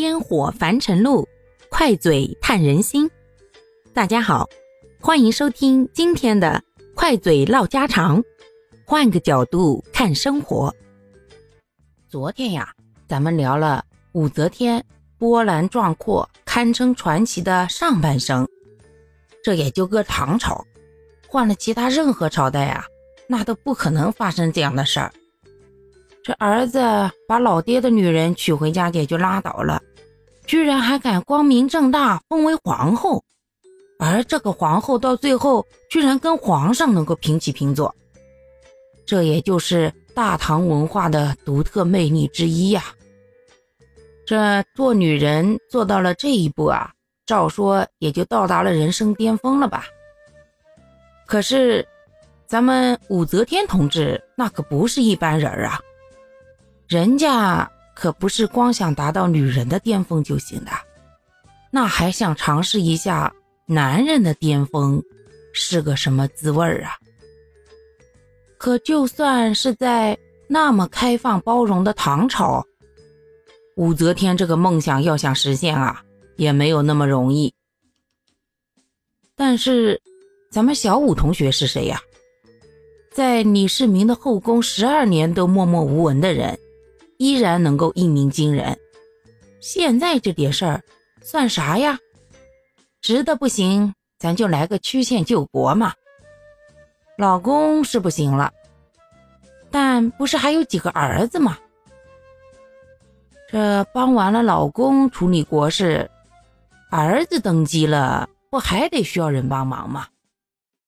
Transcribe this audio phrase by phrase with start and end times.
[0.00, 1.28] 烟火凡尘路，
[1.68, 3.10] 快嘴探人心。
[3.92, 4.48] 大家好，
[4.98, 6.62] 欢迎收听今天的
[6.94, 8.24] 快嘴唠家常，
[8.86, 10.74] 换个角度看生活。
[12.08, 12.72] 昨天呀，
[13.06, 14.82] 咱们聊了武则天
[15.18, 18.48] 波澜壮阔、堪称传奇的上半生。
[19.44, 20.64] 这也就搁唐朝，
[21.28, 22.86] 换了其他任何朝代啊，
[23.28, 25.12] 那都不可能发生这样的事儿。
[26.22, 26.80] 这儿子
[27.28, 29.82] 把老爹的女人娶回家也就拉倒了，
[30.50, 33.22] 居然还敢光明正大封为皇后，
[34.00, 37.94] 而这个皇后到最后居然跟皇上能够平起平坐，
[39.06, 42.82] 这也就是大唐文化的独特魅力之一呀。
[44.26, 46.90] 这做女人做到了这一步啊，
[47.26, 49.84] 照说也就到达了人生巅峰了吧？
[51.26, 51.86] 可是，
[52.48, 55.78] 咱们武则天同志那可不是一般人啊。
[56.88, 60.70] 人家可不是光想达到女人的巅峰就行的，
[61.70, 63.30] 那还想尝试一下
[63.66, 65.02] 男人的巅峰
[65.52, 66.96] 是个什么滋味儿啊？
[68.56, 70.16] 可就算是在
[70.48, 72.64] 那么开放包容的唐朝，
[73.76, 76.02] 武则天这个梦想要想实现啊，
[76.36, 77.52] 也没有那么容易。
[79.36, 80.00] 但是，
[80.50, 82.00] 咱们小武同学是谁呀？
[83.12, 86.58] 在李世民的后宫十二年都默默无闻的人。
[87.20, 88.78] 依然能够一鸣惊人，
[89.60, 90.82] 现在这点事儿
[91.20, 91.98] 算啥呀？
[93.02, 95.92] 直的不行，咱就来个曲线救国嘛。
[97.18, 98.50] 老公是不行了，
[99.70, 101.58] 但不是还有几个儿子吗？
[103.50, 106.10] 这帮完了老公处理国事，
[106.90, 110.08] 儿子登基了，不还得需要人帮忙吗？